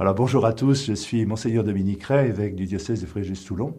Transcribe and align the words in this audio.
Alors 0.00 0.14
bonjour 0.14 0.46
à 0.46 0.52
tous, 0.52 0.86
je 0.86 0.92
suis 0.92 1.26
Monseigneur 1.26 1.64
Dominique 1.64 2.04
Ray, 2.04 2.28
évêque 2.28 2.54
du 2.54 2.66
diocèse 2.66 3.00
de 3.00 3.06
Fréjus-Toulon, 3.06 3.74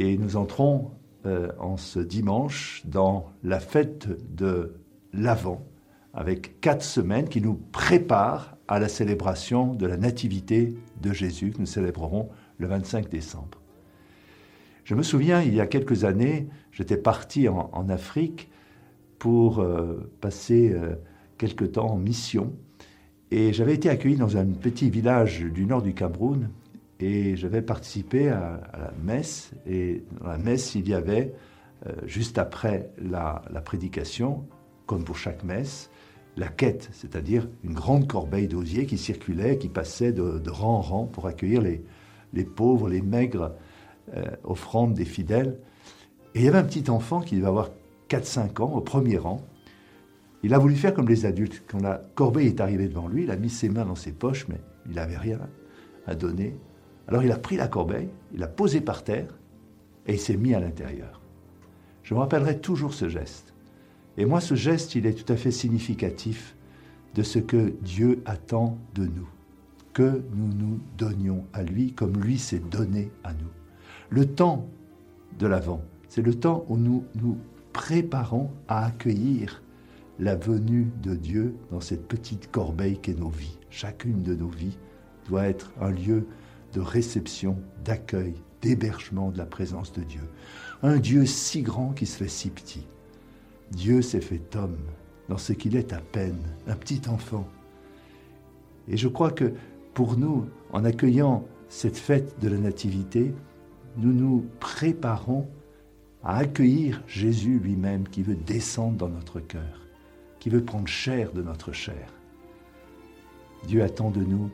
et 0.00 0.18
nous 0.18 0.36
entrons 0.36 0.90
euh, 1.26 1.52
en 1.60 1.76
ce 1.76 2.00
dimanche 2.00 2.82
dans 2.86 3.30
la 3.44 3.60
fête 3.60 4.08
de 4.34 4.74
l'Avent, 5.12 5.64
avec 6.12 6.60
quatre 6.60 6.82
semaines 6.82 7.28
qui 7.28 7.40
nous 7.40 7.54
préparent 7.54 8.56
à 8.66 8.80
la 8.80 8.88
célébration 8.88 9.74
de 9.74 9.86
la 9.86 9.96
Nativité 9.96 10.74
de 11.00 11.12
Jésus 11.12 11.52
que 11.52 11.60
nous 11.60 11.66
célébrerons 11.66 12.28
le 12.58 12.66
25 12.66 13.08
décembre. 13.08 13.60
Je 14.82 14.96
me 14.96 15.04
souviens, 15.04 15.40
il 15.40 15.54
y 15.54 15.60
a 15.60 15.68
quelques 15.68 16.02
années, 16.02 16.48
j'étais 16.72 16.96
parti 16.96 17.48
en, 17.48 17.88
Afrique 17.90 18.50
pour 19.20 19.60
euh, 19.60 20.10
passer 20.20 20.72
euh, 20.72 20.96
quelque 21.38 21.64
temps 21.64 21.92
en 21.92 21.96
mission 21.96 22.52
et 23.32 23.54
j'avais 23.54 23.72
été 23.72 23.88
accueilli 23.88 24.16
dans 24.16 24.36
un 24.36 24.44
petit 24.44 24.90
village 24.90 25.40
du 25.40 25.64
nord 25.64 25.80
du 25.80 25.94
Cameroun 25.94 26.50
et 27.00 27.34
j'avais 27.34 27.62
participé 27.62 28.28
à, 28.28 28.60
la 28.74 28.92
messe. 29.02 29.52
Et 29.66 30.04
dans 30.20 30.28
la 30.28 30.36
messe, 30.36 30.74
il 30.74 30.86
y 30.86 30.92
avait, 30.92 31.32
euh, 31.86 31.92
juste 32.04 32.36
après 32.36 32.90
la, 32.98 33.42
prédication, 33.64 34.44
comme 34.84 35.04
pour 35.04 35.16
chaque 35.16 35.44
messe, 35.44 35.88
la 36.36 36.48
quête, 36.48 36.90
c'est-à-dire 36.92 37.48
une 37.64 37.72
grande 37.72 38.06
corbeille 38.06 38.48
d'osier 38.48 38.84
qui 38.84 38.98
circulait, 38.98 39.56
qui 39.56 39.70
passait 39.70 40.12
de, 40.12 40.50
rang 40.50 40.76
en 40.76 40.80
rang 40.82 41.06
pour 41.06 41.26
accueillir 41.26 41.62
les, 41.62 42.44
pauvres, 42.44 42.90
les 42.90 43.00
maigres 43.00 43.52
euh, 44.14 44.24
offrandes 44.44 44.92
des 44.92 45.06
fidèles. 45.06 45.58
Et 46.34 46.40
il 46.40 46.44
y 46.44 46.48
avait 46.48 46.58
un 46.58 46.64
petit 46.64 46.90
enfant 46.90 47.22
qui 47.22 47.36
devait 47.36 47.48
avoir 47.48 47.70
4-5 48.10 48.60
ans, 48.60 48.74
au 48.74 48.82
premier 48.82 49.16
rang, 49.16 49.40
il 50.42 50.54
a 50.54 50.58
voulu 50.58 50.74
faire 50.74 50.94
comme 50.94 51.08
les 51.08 51.26
adultes. 51.26 51.62
Quand 51.66 51.80
la 51.80 52.02
corbeille 52.14 52.48
est 52.48 52.60
arrivée 52.60 52.88
devant 52.88 53.08
lui, 53.08 53.24
il 53.24 53.30
a 53.30 53.36
mis 53.36 53.50
ses 53.50 53.68
mains 53.68 53.84
dans 53.84 53.94
ses 53.94 54.12
poches, 54.12 54.48
mais 54.48 54.60
il 54.86 54.94
n'avait 54.94 55.16
rien 55.16 55.38
à 56.06 56.14
donner. 56.14 56.56
Alors 57.08 57.22
il 57.22 57.32
a 57.32 57.38
pris 57.38 57.56
la 57.56 57.68
corbeille, 57.68 58.08
il 58.32 58.40
l'a 58.40 58.48
posée 58.48 58.80
par 58.80 59.04
terre 59.04 59.38
et 60.06 60.14
il 60.14 60.20
s'est 60.20 60.36
mis 60.36 60.54
à 60.54 60.60
l'intérieur. 60.60 61.20
Je 62.02 62.14
me 62.14 62.18
rappellerai 62.18 62.58
toujours 62.58 62.94
ce 62.94 63.08
geste. 63.08 63.54
Et 64.18 64.26
moi, 64.26 64.40
ce 64.40 64.54
geste, 64.54 64.94
il 64.94 65.06
est 65.06 65.14
tout 65.14 65.32
à 65.32 65.36
fait 65.36 65.50
significatif 65.50 66.56
de 67.14 67.22
ce 67.22 67.38
que 67.38 67.72
Dieu 67.82 68.22
attend 68.26 68.78
de 68.94 69.04
nous. 69.04 69.28
Que 69.92 70.22
nous 70.34 70.48
nous 70.48 70.80
donnions 70.98 71.44
à 71.52 71.62
lui 71.62 71.92
comme 71.92 72.20
lui 72.20 72.38
s'est 72.38 72.58
donné 72.58 73.10
à 73.24 73.32
nous. 73.32 73.50
Le 74.10 74.26
temps 74.26 74.66
de 75.38 75.46
l'Avent, 75.46 75.82
c'est 76.08 76.22
le 76.22 76.34
temps 76.34 76.64
où 76.68 76.76
nous 76.76 77.04
nous 77.14 77.38
préparons 77.72 78.50
à 78.68 78.84
accueillir 78.84 79.61
la 80.22 80.36
venue 80.36 80.86
de 81.02 81.16
Dieu 81.16 81.56
dans 81.72 81.80
cette 81.80 82.06
petite 82.06 82.48
corbeille 82.52 82.96
qu'est 82.96 83.18
nos 83.18 83.28
vies. 83.28 83.58
Chacune 83.70 84.22
de 84.22 84.36
nos 84.36 84.48
vies 84.48 84.78
doit 85.28 85.48
être 85.48 85.72
un 85.80 85.90
lieu 85.90 86.28
de 86.74 86.80
réception, 86.80 87.58
d'accueil, 87.84 88.34
d'hébergement 88.60 89.32
de 89.32 89.38
la 89.38 89.46
présence 89.46 89.92
de 89.92 90.02
Dieu. 90.02 90.22
Un 90.84 90.98
Dieu 90.98 91.26
si 91.26 91.62
grand 91.62 91.90
qui 91.90 92.06
se 92.06 92.16
fait 92.18 92.28
si 92.28 92.50
petit. 92.50 92.86
Dieu 93.72 94.00
s'est 94.00 94.20
fait 94.20 94.54
homme 94.54 94.78
dans 95.28 95.38
ce 95.38 95.52
qu'il 95.52 95.74
est 95.74 95.92
à 95.92 96.00
peine, 96.00 96.38
un 96.68 96.76
petit 96.76 97.02
enfant. 97.08 97.48
Et 98.86 98.96
je 98.96 99.08
crois 99.08 99.32
que 99.32 99.52
pour 99.92 100.16
nous, 100.16 100.46
en 100.72 100.84
accueillant 100.84 101.44
cette 101.68 101.98
fête 101.98 102.38
de 102.40 102.48
la 102.48 102.58
Nativité, 102.58 103.34
nous 103.96 104.12
nous 104.12 104.46
préparons 104.60 105.48
à 106.22 106.36
accueillir 106.36 107.02
Jésus 107.08 107.58
lui-même 107.58 108.06
qui 108.06 108.22
veut 108.22 108.36
descendre 108.36 108.98
dans 108.98 109.08
notre 109.08 109.40
cœur 109.40 109.82
qui 110.42 110.50
veut 110.50 110.64
prendre 110.64 110.88
chair 110.88 111.32
de 111.32 111.40
notre 111.40 111.70
chair. 111.70 112.12
Dieu 113.68 113.84
attend 113.84 114.10
de 114.10 114.24
nous 114.24 114.50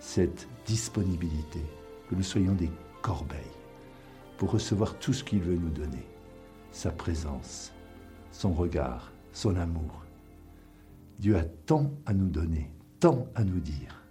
cette 0.00 0.48
disponibilité, 0.64 1.60
que 2.08 2.14
nous 2.14 2.22
soyons 2.22 2.54
des 2.54 2.70
corbeilles 3.02 3.38
pour 4.38 4.52
recevoir 4.52 4.98
tout 4.98 5.12
ce 5.12 5.22
qu'il 5.22 5.40
veut 5.40 5.54
nous 5.54 5.68
donner, 5.68 6.06
sa 6.70 6.90
présence, 6.90 7.74
son 8.30 8.54
regard, 8.54 9.12
son 9.34 9.54
amour. 9.56 10.02
Dieu 11.18 11.36
a 11.36 11.44
tant 11.44 11.92
à 12.06 12.14
nous 12.14 12.30
donner, 12.30 12.70
tant 12.98 13.28
à 13.34 13.44
nous 13.44 13.60
dire, 13.60 14.02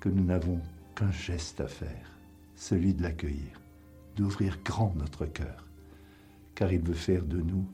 que 0.00 0.08
nous 0.08 0.24
n'avons 0.24 0.60
qu'un 0.96 1.12
geste 1.12 1.60
à 1.60 1.68
faire, 1.68 2.10
celui 2.56 2.92
de 2.92 3.04
l'accueillir, 3.04 3.60
d'ouvrir 4.16 4.58
grand 4.64 4.96
notre 4.96 5.26
cœur, 5.26 5.68
car 6.56 6.72
il 6.72 6.82
veut 6.82 6.92
faire 6.92 7.22
de 7.24 7.40
nous 7.40 7.64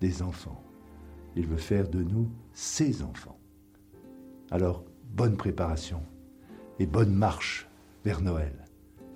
des 0.00 0.20
enfants. 0.20 0.60
Il 1.36 1.46
veut 1.46 1.56
faire 1.56 1.88
de 1.88 2.02
nous 2.02 2.28
ses 2.52 3.02
enfants. 3.02 3.38
Alors, 4.50 4.84
bonne 5.14 5.36
préparation 5.36 6.02
et 6.78 6.86
bonne 6.86 7.14
marche 7.14 7.68
vers 8.04 8.20
Noël. 8.20 8.64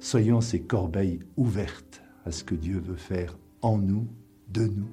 Soyons 0.01 0.41
ces 0.41 0.63
corbeilles 0.63 1.21
ouvertes 1.37 2.03
à 2.25 2.31
ce 2.31 2.45
que 2.45 2.55
Dieu 2.55 2.79
veut 2.79 2.97
faire 2.97 3.37
en 3.63 3.79
nous, 3.79 4.07
de 4.49 4.67
nous. 4.67 4.91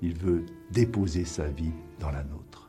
Il 0.00 0.16
veut 0.16 0.46
déposer 0.70 1.24
sa 1.24 1.48
vie 1.48 1.72
dans 2.00 2.10
la 2.10 2.24
nôtre. 2.24 2.61